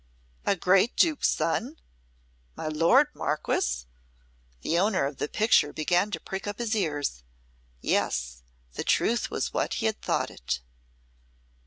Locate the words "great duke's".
0.55-1.29